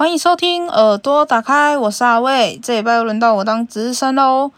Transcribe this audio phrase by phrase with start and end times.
[0.00, 2.58] 欢迎收听，耳朵打开，我是阿卫。
[2.62, 4.50] 这礼拜又轮到我当值日生喽。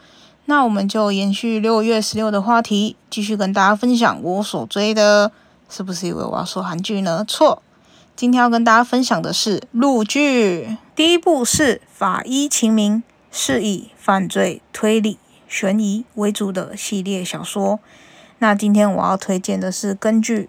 [0.45, 5.33] 那我们就延续六月十六的话题，继续跟大家分享我所追的。
[5.69, 7.25] 是不是以为我要说韩剧呢？
[7.27, 7.61] 错，
[8.15, 10.79] 今天要跟大家分享的是陆剧。
[10.95, 12.99] 第一部是《法医秦明》，
[13.33, 15.19] 是以犯罪推理
[15.49, 17.81] 悬疑为主的系列小说。
[18.39, 20.49] 那今天我要推荐的是根据。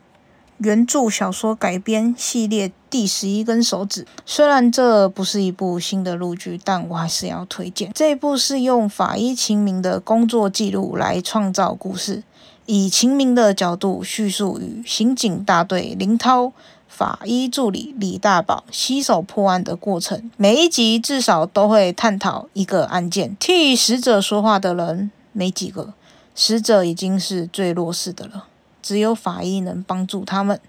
[0.63, 7.91] 原著小说改编系列第十一根手指，虽然这不是一部新的陆剧，但我还是要推荐。
[7.93, 12.23] 这一部是用法医秦明的工作记录来创造故事，
[12.65, 16.53] 以秦明的角度叙述与刑警大队林涛、
[16.87, 20.31] 法医助理李大宝携手破案的过程。
[20.37, 25.93] 每一集至少都会探讨一个案件，替死者说话的人没几个，
[26.33, 28.45] 死者已经是最弱势的了。
[28.83, 30.59] 只有法医能帮助他们，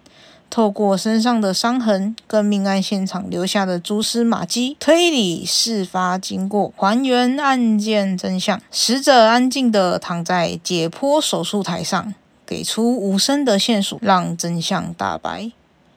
[0.48, 8.60] 透过身上的伤痕跟命案现场留下的蛛丝马迹，推理事发经过，还原案件真相。
[8.70, 12.14] 死者安静地躺在解剖手术台上，
[12.46, 15.50] 给出无声的线索，让真相大白。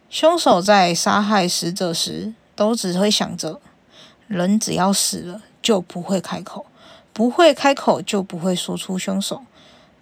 [0.09, 3.59] 凶手在杀害死者时，都只会想着：
[4.25, 6.65] 人只要死了，就不会开口，
[7.13, 9.43] 不会开口，就不会说出凶手。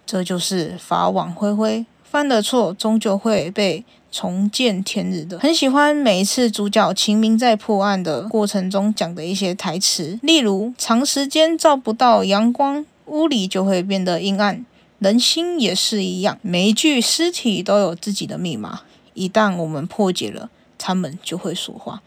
[0.06, 1.84] 这就是法网恢恢。
[2.16, 5.38] 犯的错终究会被重见天日的。
[5.38, 14.64] 很喜欢每一次主角秦明在破案的过程中讲的一些台词，例如长时间照不到阳光，屋里就会变得阴暗。
[14.98, 18.80] 人心也是一样，每一具尸体都有自己的密码，
[19.12, 22.00] 一旦我们破解了，他们就会说话。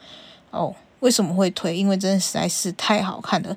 [0.50, 1.78] 哦，为什么会推？
[1.78, 3.56] 因为真的实在是太好看了。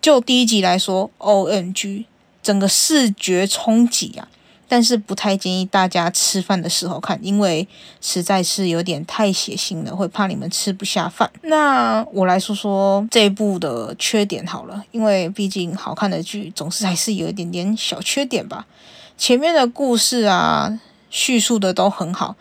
[0.00, 2.06] 就第一集来说，O M G，
[2.42, 4.26] 整个视觉冲击啊！
[4.72, 7.66] 但是不太建议大家吃饭的时候看，因为
[8.00, 11.28] 实在是有点太血腥了，会怕你们吃不下饭。
[11.42, 18.64] 那我来说说这部的缺点好了，因为毕竟好看的剧总是还是有一点点小缺点吧。
[19.18, 20.78] 前面的故事啊，
[21.10, 22.36] 叙述的都很好，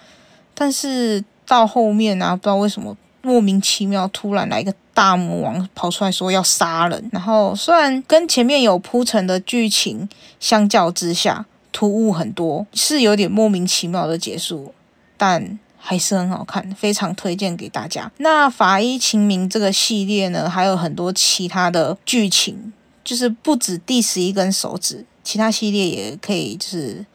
[0.54, 10.08] 但是到后面啊，不知道为什么莫名其妙突然来一个大魔王跑出来说要杀人，然后虽然跟前面有铺陈的剧情
[10.40, 11.48] 相较之下。
[11.72, 14.74] 突兀很多，是有点莫名其妙的结束，
[15.18, 18.12] 但还是很好看，非常推荐给大家。
[18.18, 27.06] 那《法医秦明》这个系列呢，还有很多其他的剧情，就是不止第十一根手指，其他系列也可以就是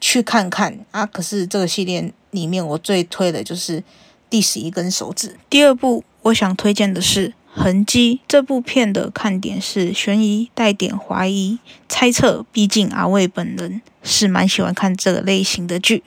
[0.00, 1.04] 去看看啊。
[1.06, 3.82] 可是这个系列里面，我最推的就是
[4.30, 5.36] 第十一根手指。
[5.50, 7.34] 第二部，我想推荐的是。
[7.54, 16.02] 痕迹这部片的看点是悬疑带点怀疑猜测，毕竟阿卫本人是蛮喜欢看这个类型的剧，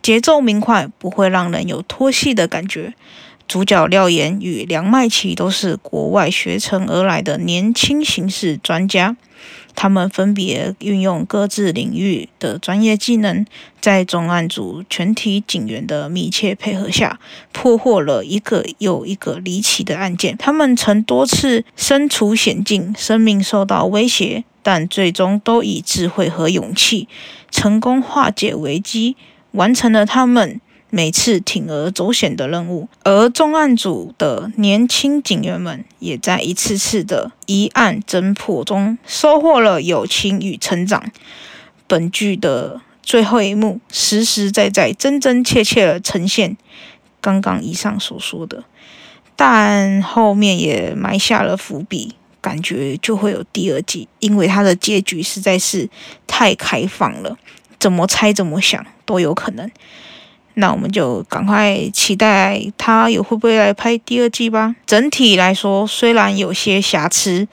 [0.00, 2.94] 节奏明快，不会让人有拖戏的感觉。
[3.48, 9.16] 主角廖岩与梁麦琪都是国外学成而来的年轻刑事专家。
[9.76, 13.46] 他们分别运用各自领域的专业技能，
[13.80, 17.20] 在重案组全体警员的密切配合下，
[17.52, 20.36] 破获了一个又一个离奇的案件。
[20.36, 27.06] 他们曾多次身处险境，生命受到威胁，但最终都以智慧和勇气，
[27.50, 29.16] 成功化解危机，
[29.52, 30.60] 完成了他们。
[30.88, 41.10] 每次铤而走险的任务，而重案组的年轻警员们也在一次次的疑案侦破中收获了友情与成长。
[41.88, 46.56] 本剧的最后一幕，实实在在、真真切切的呈现
[47.20, 48.64] 刚刚以上所说的，
[49.34, 55.88] 但后面也埋下了伏笔，感觉就会有第二季，因为它的结局实在是
[56.26, 57.36] 太开放了，
[57.78, 59.70] 怎么猜怎么想都有可能。
[60.58, 64.74] 那我们就赶快期待他有会不会来拍第二季吧。
[64.86, 67.46] 整体来说，虽然有些瑕疵，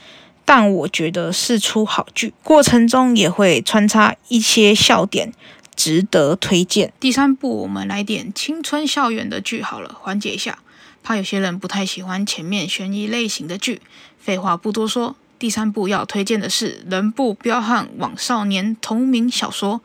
[0.45, 5.33] 但我觉得是出好剧，过程中也会穿插一些笑点，
[5.75, 6.93] 值得推荐。
[7.01, 10.59] 第三部，我们来点青春校园的剧好了，缓解一下。
[11.03, 13.81] 怕有些人不太喜欢前面悬疑类型的剧。
[14.17, 19.81] 废话不多说，第三部要推荐的是《人不彪悍枉少年》同名小说。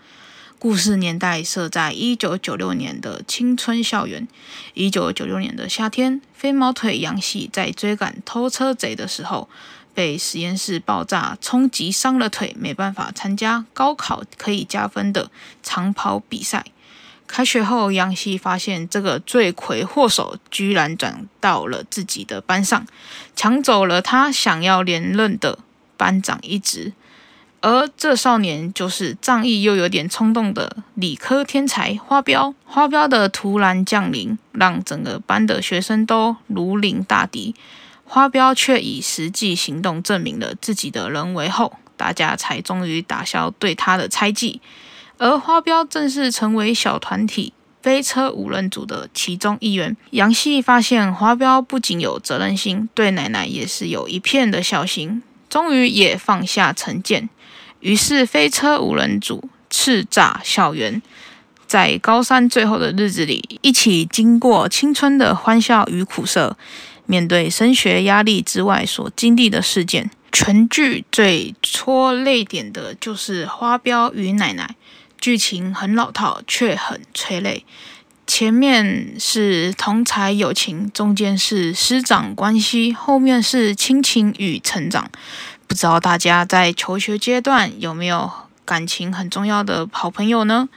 [0.58, 4.26] 故事年代设在一九九六年的青春校园。
[4.74, 9.48] 一九九六年的夏天，飞毛腿杨喜在追赶偷车贼的时候，
[9.94, 15.30] 被实验室爆炸冲击伤了腿，没办法参加高考可以加分的
[15.62, 16.64] 长跑比赛。
[17.28, 22.84] 开学后，杨希发现这个罪魁祸首居然转到了自己的班上，
[23.36, 25.60] 抢走了他想要连任的
[25.96, 26.94] 班长一职。
[27.60, 32.54] 而这少年就是仗义又有点冲动的理科天才花彪。
[32.64, 37.54] 花彪的突然降临，让整个班的学生都如临大敌。
[38.04, 44.60] 花标却以实际行动证明了自己的人为后，大家才终于打消对他的猜忌。
[45.18, 47.52] 而花标正式成为小团体
[47.82, 49.96] 飞车五人组的其中一员。
[50.12, 57.28] 杨希发现花标不仅有责任心，对奶奶也是有一片的孝心，终于也放下成见。
[57.80, 61.00] 于是飞车五人组叱咤校园。
[61.66, 66.56] 在高三最后的日子里，一起经过青春的欢笑与苦涩，
[67.04, 70.10] 面对升学压力之外所经历的事件。
[70.32, 74.76] 全剧最戳泪点的就是花彪与奶奶，
[75.20, 77.66] 剧情很老套，却很催泪。
[78.28, 85.10] 前面是同才友情，中间是师长关系，后面是亲情与成长。
[85.66, 88.30] 不知道大家在求学阶段有没有
[88.66, 90.68] 感情很重要的好朋友呢？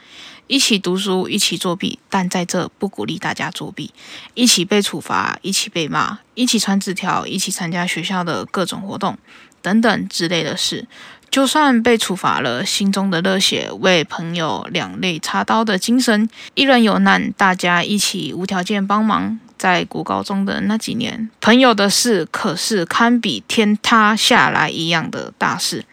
[0.46, 3.92] 一起读书，一起作弊，但在这不鼓励大家作弊。
[4.32, 9.18] 一起被处罚，一起被骂，一起传纸条，一起参加学校的各种活动，
[9.60, 10.86] 等等之类的事。
[11.32, 19.40] 就算被处罚了，心中的热血，为朋友两肋插刀的精神，一人有难，大家一起无条件帮忙。
[19.56, 25.84] 在国高中的那几年，朋友的事可是堪比天塌下来一样的大事。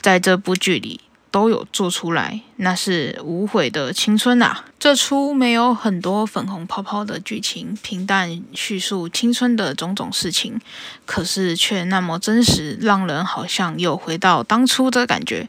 [0.00, 1.02] 在这部剧里。
[1.30, 4.64] 都有做出来，那是无悔的青春啊！
[4.78, 10.60] 这出没有很多粉红泡泡的剧情，平淡叙述青春的种种事情，
[11.04, 15.48] 可是却那么真实，让人好像又回到当初的感觉。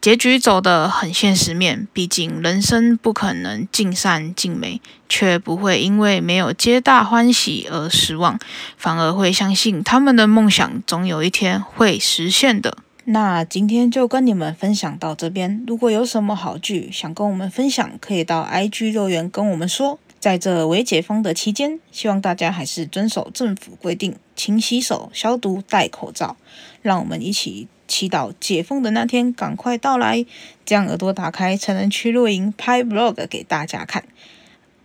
[0.00, 8.36] 结局走得很现实面，毕竟人生不可能尽善尽美，却不会因为没有皆大欢喜而失望，
[8.76, 12.78] 反而会相信他们的梦想总有一天会实现的。
[13.04, 15.64] 那今天就跟你们分享到这边。
[15.66, 19.98] 如果有什么好剧想跟我们分享，可以到 IG 留言跟我们说。
[20.20, 26.36] 在这未解封的期间，希望大家还是遵守政府规定，勤洗手、消毒、戴口罩。
[26.82, 30.26] 让我们一起祈祷解封的那天赶快到来，
[30.66, 34.04] 这样耳朵打开才能去露营拍 vlog 给大家看。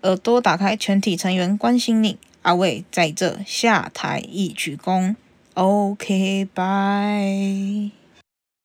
[0.03, 2.17] 耳朵打开，全体成员关心你。
[2.43, 5.15] 阿伟在这下台一鞠躬。
[5.55, 8.04] OK，拜。